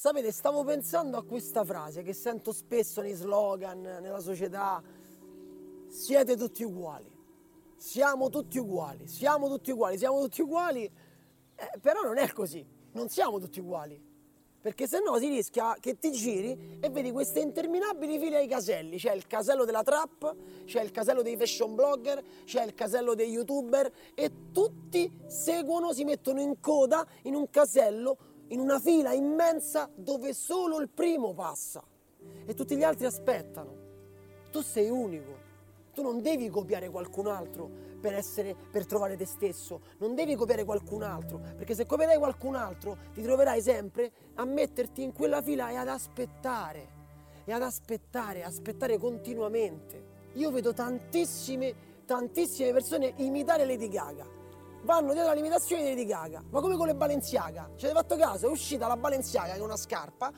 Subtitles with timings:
[0.00, 4.82] Sapete, stavo pensando a questa frase che sento spesso nei slogan, nella società.
[5.88, 7.12] Siete tutti uguali.
[7.76, 10.84] Siamo tutti uguali, siamo tutti uguali, siamo tutti uguali.
[10.84, 14.02] Eh, però non è così, non siamo tutti uguali.
[14.58, 18.96] Perché se no si rischia che ti giri e vedi queste interminabili file ai caselli.
[18.96, 23.28] C'è il casello della trap, c'è il casello dei fashion blogger, c'è il casello dei
[23.28, 28.16] youtuber e tutti seguono, si mettono in coda in un casello,
[28.50, 31.82] in una fila immensa dove solo il primo passa
[32.46, 33.88] e tutti gli altri aspettano.
[34.50, 35.48] Tu sei unico,
[35.94, 37.68] tu non devi copiare qualcun altro
[38.00, 42.54] per, essere, per trovare te stesso, non devi copiare qualcun altro, perché se copierai qualcun
[42.56, 46.98] altro ti troverai sempre a metterti in quella fila e ad aspettare,
[47.44, 50.18] e ad aspettare, aspettare continuamente.
[50.34, 51.74] Io vedo tantissime,
[52.06, 54.39] tantissime persone imitare Lady Gaga.
[54.82, 57.70] Vanno dietro l'imitazione di Lady Gaga, ma come con le Balenciaga.
[57.76, 58.46] Ci avete fatto caso?
[58.48, 60.32] È uscita la Balenciaga che è una scarpa,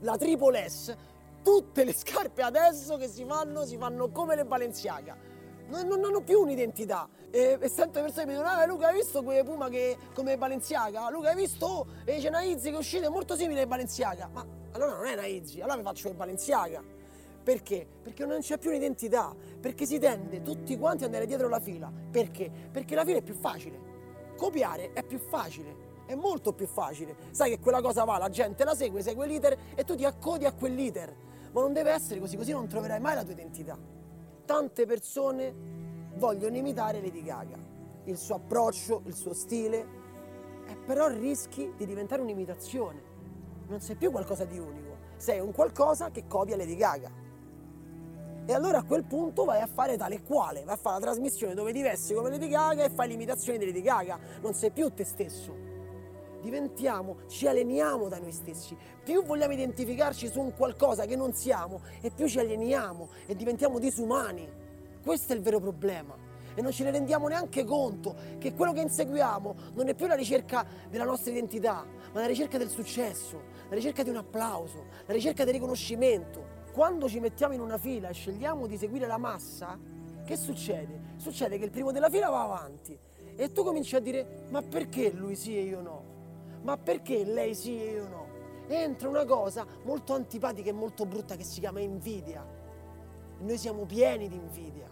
[0.00, 0.96] la Triple S,
[1.42, 5.28] tutte le scarpe adesso che si fanno, si fanno come le Balenciaga
[5.68, 7.08] non, non hanno più un'identità.
[7.30, 10.36] E, e sento persone che mi dicono, ah Luca hai visto quelle Puma che come
[10.36, 11.10] Balenciaga?
[11.10, 14.28] Luca hai visto e c'è una Izzy che è uscita molto simile a Balenciaga?
[14.32, 16.82] Ma allora non è una Izzy, allora mi faccio il Balenciaga.
[17.48, 17.86] Perché?
[18.02, 21.90] Perché non c'è più un'identità, perché si tende tutti quanti ad andare dietro la fila.
[22.10, 22.50] Perché?
[22.70, 23.80] Perché la fila è più facile.
[24.36, 27.16] Copiare è più facile, è molto più facile.
[27.30, 30.44] Sai che quella cosa va, la gente la segue, segue l'iter e tu ti accodi
[30.44, 31.16] a quell'iter.
[31.52, 33.78] Ma non deve essere così, così non troverai mai la tua identità
[34.48, 35.54] tante persone
[36.14, 37.58] vogliono imitare Lady Gaga,
[38.04, 39.86] il suo approccio, il suo stile,
[40.66, 43.02] e però rischi di diventare un'imitazione.
[43.66, 47.26] Non sei più qualcosa di unico, sei un qualcosa che copia Lady Gaga.
[48.48, 51.02] E allora a quel punto vai a fare tale e quale, vai a fare la
[51.02, 54.70] trasmissione dove ti vesti come Lady Gaga e fai l'imitazione di Lady Gaga, non sei
[54.70, 55.76] più te stesso
[56.40, 58.74] diventiamo, ci alieniamo da noi stessi.
[59.04, 63.78] Più vogliamo identificarci su un qualcosa che non siamo e più ci alieniamo e diventiamo
[63.78, 64.48] disumani.
[65.02, 66.16] Questo è il vero problema.
[66.54, 70.14] E non ce ne rendiamo neanche conto che quello che inseguiamo non è più la
[70.14, 75.12] ricerca della nostra identità, ma la ricerca del successo, la ricerca di un applauso, la
[75.12, 76.57] ricerca del riconoscimento.
[76.78, 79.76] Quando ci mettiamo in una fila e scegliamo di seguire la massa,
[80.24, 81.14] che succede?
[81.16, 82.96] Succede che il primo della fila va avanti
[83.34, 86.04] e tu cominci a dire ma perché lui sì e io no?
[86.62, 88.26] ma perché lei sì e io no?
[88.68, 92.46] Entra una cosa molto antipatica e molto brutta che si chiama invidia.
[93.40, 94.88] Noi siamo pieni di invidia,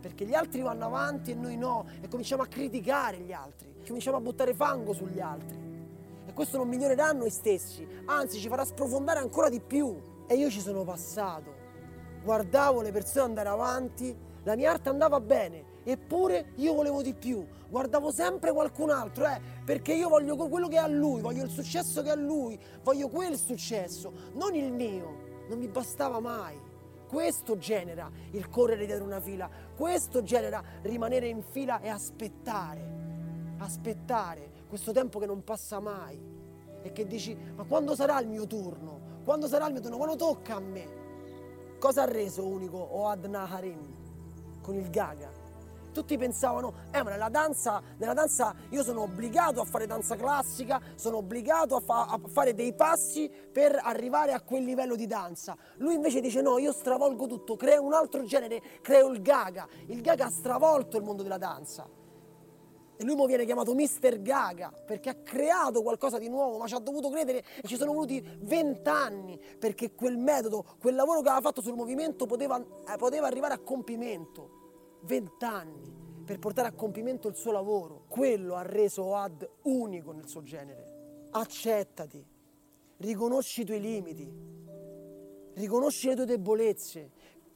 [0.00, 4.18] perché gli altri vanno avanti e noi no, e cominciamo a criticare gli altri, cominciamo
[4.18, 5.58] a buttare fango sugli altri.
[6.26, 10.12] E questo non migliorerà noi stessi, anzi ci farà sprofondare ancora di più.
[10.26, 11.52] E io ci sono passato,
[12.22, 17.46] guardavo le persone andare avanti, la mia arte andava bene, Eppure io volevo di più,
[17.68, 22.02] guardavo sempre qualcun altro, eh, perché io voglio quello che ha lui, voglio il successo
[22.02, 26.58] che ha lui, voglio quel successo, non il mio, non mi bastava mai.
[27.06, 32.92] Questo genera il correre dietro una fila, questo genera rimanere in fila e aspettare,
[33.58, 36.18] aspettare questo tempo che non passa mai
[36.82, 39.13] e che dici ma quando sarà il mio turno?
[39.24, 39.96] Quando sarà il mio turno?
[39.96, 41.02] Quando tocca a me?
[41.78, 43.96] Cosa ha reso unico Oad Naharin
[44.60, 45.42] con il Gaga?
[45.94, 50.80] tutti pensavano, eh ma nella danza, nella danza io sono obbligato a fare danza classica,
[50.96, 55.56] sono obbligato a, fa, a, fare dei passi per arrivare a quel livello di danza.
[55.76, 59.66] Lui invece dice no, io stravolgo tutto, creo un altro genere, creo il Gaga.
[59.86, 61.86] Il Gaga ha stravolto il mondo della danza.
[62.96, 66.74] E lui mo viene chiamato Mister Gaga perché ha creato qualcosa di nuovo, ma ci
[66.74, 71.42] ha dovuto credere e ci sono voluti vent'anni perché quel metodo, quel lavoro che aveva
[71.42, 77.34] fatto sul movimento poteva, eh, poteva arrivare a compimento vent'anni per portare a compimento il
[77.34, 78.04] suo lavoro.
[78.08, 81.28] Quello ha reso Oad unico nel suo genere.
[81.32, 82.24] Accettati,
[82.98, 84.32] riconosci i tuoi limiti,
[85.54, 87.10] riconosci le tue debolezze.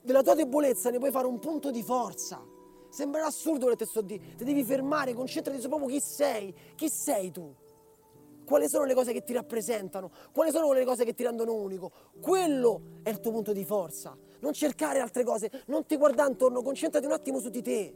[0.00, 2.53] Della tua debolezza ne puoi fare un punto di forza.
[2.94, 6.88] Sembra assurdo che te sto di, ti devi fermare, concentrati su proprio chi sei, chi
[6.88, 7.52] sei tu.
[8.44, 10.12] Quali sono le cose che ti rappresentano?
[10.30, 11.90] Quali sono le cose che ti rendono unico?
[12.20, 14.16] Quello è il tuo punto di forza.
[14.38, 17.92] Non cercare altre cose, non ti guardare intorno, concentrati un attimo su di te.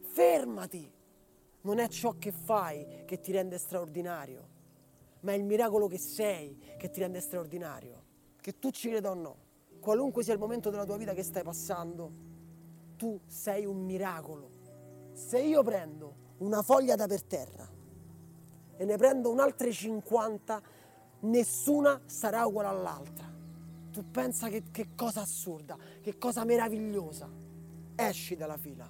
[0.00, 0.90] Fermati.
[1.60, 4.48] Non è ciò che fai che ti rende straordinario,
[5.20, 8.02] ma è il miracolo che sei che ti rende straordinario.
[8.40, 9.36] Che tu ci creda o no,
[9.78, 12.30] qualunque sia il momento della tua vita che stai passando,
[13.00, 14.50] tu sei un miracolo.
[15.14, 17.66] Se io prendo una foglia da per terra
[18.76, 20.62] e ne prendo un'altra 50,
[21.20, 23.26] nessuna sarà uguale all'altra.
[23.90, 27.26] Tu pensa che, che cosa assurda, che cosa meravigliosa.
[27.94, 28.86] Esci dalla fila.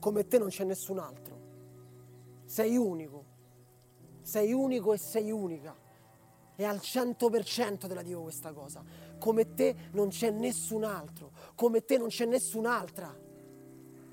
[0.00, 1.38] Come te non c'è nessun altro.
[2.46, 3.24] Sei unico.
[4.22, 5.72] Sei unico e sei unica.
[6.60, 8.84] E al 100% te la dico questa cosa.
[9.18, 11.32] Come te non c'è nessun altro.
[11.54, 13.18] Come te non c'è nessun'altra.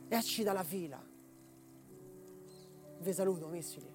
[0.07, 1.05] Esci dalla fila.
[2.99, 3.94] Vi saluto, missili.